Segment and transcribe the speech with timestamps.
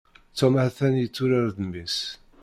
[0.37, 1.97] Tom ha-t-an yetturar d mmi-s.